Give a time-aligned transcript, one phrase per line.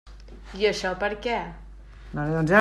[0.61, 1.37] I això per què?